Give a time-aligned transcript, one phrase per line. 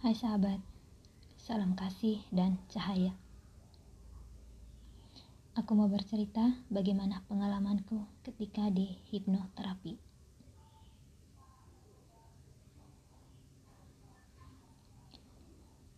[0.00, 0.56] Hai sahabat,
[1.36, 3.12] salam kasih dan cahaya.
[5.52, 10.00] Aku mau bercerita bagaimana pengalamanku ketika di hipnoterapi.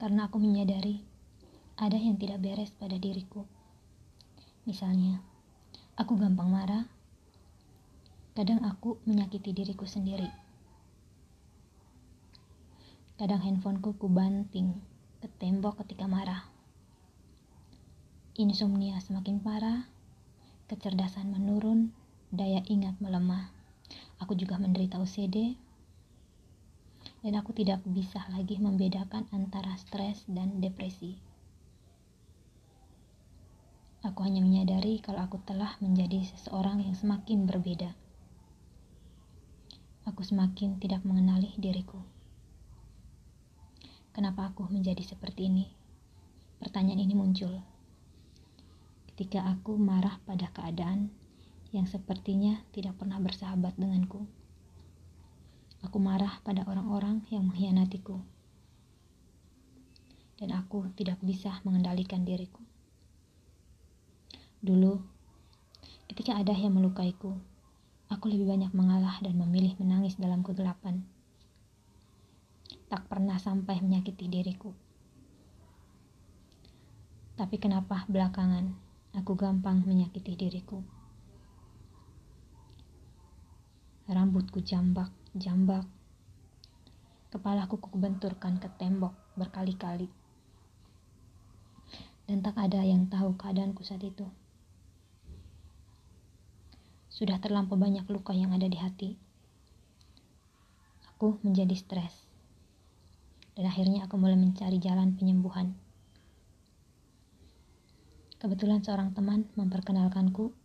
[0.00, 1.04] Karena aku menyadari
[1.76, 3.44] ada yang tidak beres pada diriku.
[4.64, 5.20] Misalnya,
[6.00, 6.88] aku gampang marah.
[8.32, 10.49] Kadang aku menyakiti diriku sendiri
[13.20, 14.80] Kadang handphoneku ku banting
[15.20, 16.48] ke tembok ketika marah.
[18.40, 19.84] Insomnia semakin parah,
[20.72, 21.92] kecerdasan menurun,
[22.32, 23.52] daya ingat melemah.
[24.24, 25.52] Aku juga menderita OCD,
[27.20, 31.20] dan aku tidak bisa lagi membedakan antara stres dan depresi.
[34.00, 37.92] Aku hanya menyadari kalau aku telah menjadi seseorang yang semakin berbeda.
[40.08, 42.00] Aku semakin tidak mengenali diriku.
[44.10, 45.70] Kenapa aku menjadi seperti ini?
[46.58, 47.62] Pertanyaan ini muncul
[49.20, 51.12] ketika aku marah pada keadaan
[51.76, 54.24] yang sepertinya tidak pernah bersahabat denganku.
[55.84, 58.16] Aku marah pada orang-orang yang mengkhianatiku,
[60.40, 62.64] dan aku tidak bisa mengendalikan diriku.
[64.64, 64.96] Dulu,
[66.08, 67.36] ketika ada yang melukaiku,
[68.08, 71.04] aku lebih banyak mengalah dan memilih menangis dalam kegelapan
[72.90, 74.74] tak pernah sampai menyakiti diriku.
[77.38, 78.74] Tapi kenapa belakangan
[79.14, 80.82] aku gampang menyakiti diriku?
[84.10, 85.86] Rambutku jambak, jambak.
[87.30, 90.10] Kepalaku kubenturkan ke tembok berkali-kali.
[92.26, 94.26] Dan tak ada yang tahu keadaanku saat itu.
[97.06, 99.14] Sudah terlampau banyak luka yang ada di hati.
[101.14, 102.29] Aku menjadi stres
[103.60, 105.76] dan akhirnya aku mulai mencari jalan penyembuhan.
[108.40, 110.56] Kebetulan seorang teman memperkenalkanku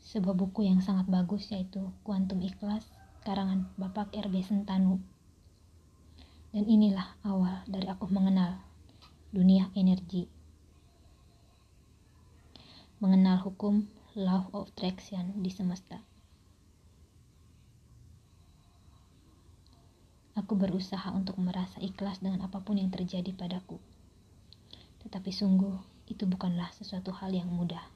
[0.00, 2.88] sebuah buku yang sangat bagus yaitu Kuantum Ikhlas
[3.20, 4.96] karangan Bapak RB Sentanu.
[6.56, 8.64] Dan inilah awal dari aku mengenal
[9.28, 10.24] dunia energi.
[12.96, 16.09] Mengenal hukum law of attraction di semesta.
[20.50, 23.78] Aku berusaha untuk merasa ikhlas dengan apa pun yang terjadi padaku.
[24.98, 25.78] Tetapi sungguh,
[26.10, 27.86] itu bukanlah sesuatu hal yang mudah.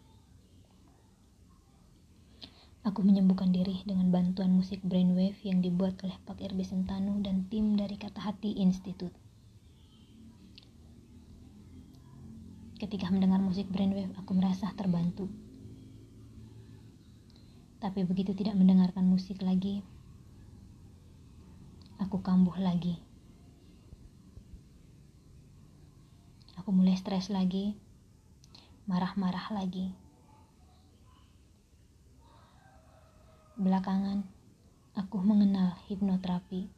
[2.87, 7.75] Aku menyembuhkan diri dengan bantuan musik brainwave yang dibuat oleh Pak RB Sentanu dan tim
[7.75, 9.19] dari Kata Hati Institute.
[12.79, 15.27] Ketika mendengar musik brainwave, aku merasa terbantu.
[17.83, 19.83] Tapi begitu tidak mendengarkan musik lagi,
[22.15, 22.95] aku kambuh lagi.
[26.63, 27.75] Aku mulai stres lagi,
[28.87, 29.91] marah-marah lagi.
[33.59, 34.23] Belakangan,
[34.95, 36.71] aku mengenal hipnoterapi.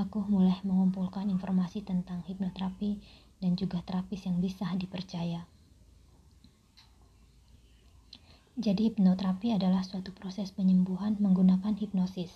[0.00, 2.96] Aku mulai mengumpulkan informasi tentang hipnoterapi
[3.44, 5.44] dan juga terapis yang bisa dipercaya.
[8.52, 12.28] Jadi hipnoterapi adalah suatu proses penyembuhan menggunakan hipnosis.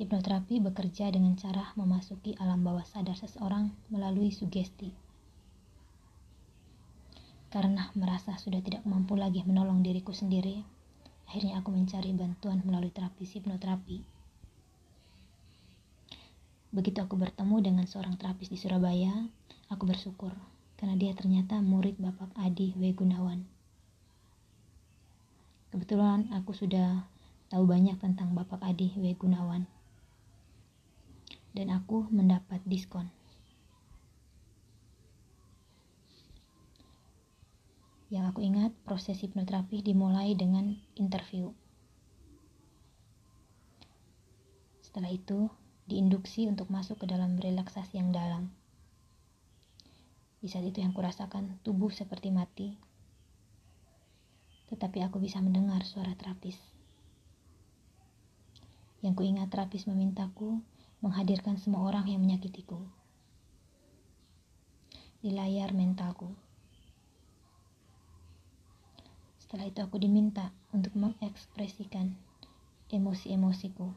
[0.00, 4.96] Hipnoterapi bekerja dengan cara memasuki alam bawah sadar seseorang melalui sugesti.
[7.52, 10.64] Karena merasa sudah tidak mampu lagi menolong diriku sendiri,
[11.28, 14.00] akhirnya aku mencari bantuan melalui terapi hipnoterapi.
[16.72, 19.28] Begitu aku bertemu dengan seorang terapis di Surabaya,
[19.68, 20.32] aku bersyukur
[20.80, 22.96] karena dia ternyata murid Bapak Adi W.
[22.96, 23.55] Gunawan.
[25.74, 27.10] Kebetulan aku sudah
[27.50, 29.10] tahu banyak tentang Bapak Adi W.
[29.18, 29.66] Gunawan.
[31.50, 33.10] Dan aku mendapat diskon.
[38.06, 41.50] Yang aku ingat, proses hipnoterapi dimulai dengan interview.
[44.78, 45.50] Setelah itu,
[45.90, 48.54] diinduksi untuk masuk ke dalam relaksasi yang dalam.
[50.38, 52.85] Di saat itu yang kurasakan tubuh seperti mati
[54.72, 56.58] tetapi aku bisa mendengar suara terapis.
[59.04, 60.58] Yang kuingat terapis memintaku
[61.04, 62.82] menghadirkan semua orang yang menyakitiku
[65.26, 66.30] di layar mentalku.
[69.42, 72.14] Setelah itu aku diminta untuk mengekspresikan
[72.90, 73.90] emosi-emosiku.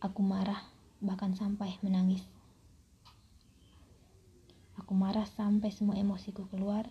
[0.00, 0.64] Aku marah
[1.00, 2.24] bahkan sampai menangis.
[4.80, 6.88] Aku marah sampai semua emosiku keluar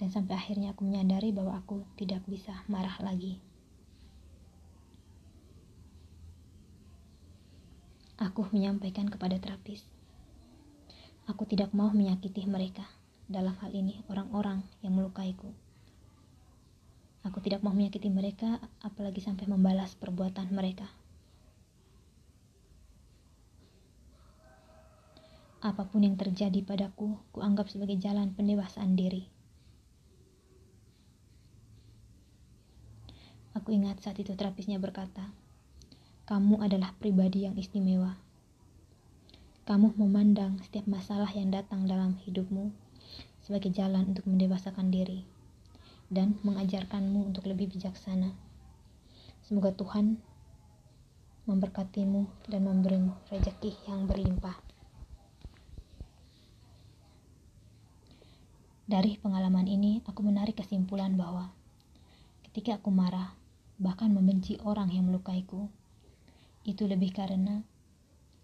[0.00, 3.36] dan sampai akhirnya aku menyadari bahwa aku tidak bisa marah lagi.
[8.16, 9.84] Aku menyampaikan kepada terapis.
[11.28, 12.88] Aku tidak mau menyakiti mereka.
[13.28, 15.52] Dalam hal ini, orang-orang yang melukaiku.
[17.20, 20.88] Aku tidak mau menyakiti mereka, apalagi sampai membalas perbuatan mereka.
[25.60, 29.39] Apa pun yang terjadi padaku, kuanggap sebagai jalan pendewasaan diri.
[33.70, 35.30] Aku ingat saat itu terapisnya berkata,
[36.26, 38.18] kamu adalah pribadi yang istimewa.
[39.62, 42.74] Kamu memandang setiap masalah yang datang dalam hidupmu
[43.38, 45.22] sebagai jalan untuk mendewasakan diri
[46.10, 48.34] dan mengajarkanmu untuk lebih bijaksana.
[49.46, 50.18] Semoga Tuhan
[51.46, 54.58] memberkatimu dan memberimu rezeki yang berlimpah.
[58.90, 61.54] Dari pengalaman ini, aku menarik kesimpulan bahwa
[62.50, 63.38] ketika aku marah,
[63.80, 65.72] bahkan membenci orang yang melukaiku,
[66.68, 67.64] itu lebih karena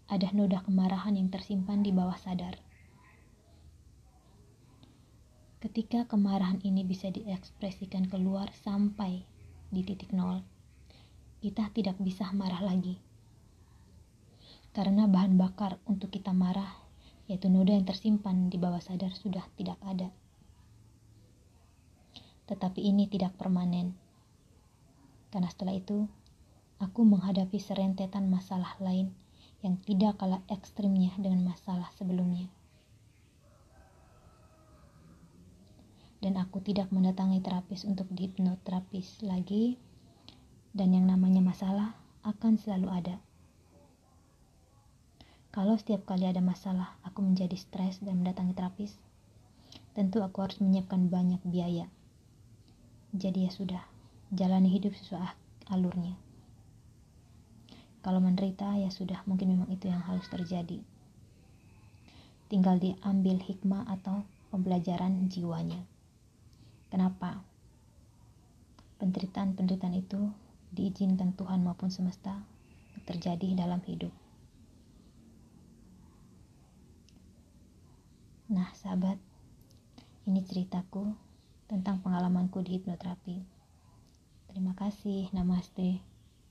[0.08, 2.56] ada noda kemarahan yang tersimpan di bawah sadar.
[5.60, 9.28] Ketika kemarahan ini bisa diekspresikan keluar sampai
[9.68, 10.40] di titik nol,
[11.44, 12.96] kita tidak bisa marah lagi.
[14.72, 16.70] Karena bahan bakar untuk kita marah,
[17.28, 20.08] yaitu noda yang tersimpan di bawah sadar sudah tidak ada.
[22.46, 24.05] Tetapi ini tidak permanen.
[25.30, 26.06] Karena setelah itu,
[26.76, 29.12] aku menghadapi serentetan masalah lain
[29.64, 32.46] yang tidak kalah ekstrimnya dengan masalah sebelumnya.
[36.20, 39.78] Dan aku tidak mendatangi terapis untuk dihipnoterapis lagi,
[40.76, 41.96] dan yang namanya masalah
[42.26, 43.16] akan selalu ada.
[45.56, 48.92] Kalau setiap kali ada masalah, aku menjadi stres dan mendatangi terapis,
[49.96, 51.88] tentu aku harus menyiapkan banyak biaya.
[53.16, 53.82] Jadi ya sudah,
[54.34, 55.22] jalani hidup sesuai
[55.70, 56.18] alurnya.
[58.02, 60.78] Kalau menderita ya sudah mungkin memang itu yang harus terjadi.
[62.46, 64.22] Tinggal diambil hikmah atau
[64.54, 65.82] pembelajaran jiwanya.
[66.90, 67.42] Kenapa?
[69.02, 70.30] Penderitaan-penderitaan itu
[70.70, 72.38] diizinkan Tuhan maupun semesta
[73.06, 74.14] terjadi dalam hidup.
[78.46, 79.18] Nah, sahabat,
[80.30, 81.10] ini ceritaku
[81.66, 83.55] tentang pengalamanku di hipnoterapi.
[84.56, 86.00] Terima kasih, namaste.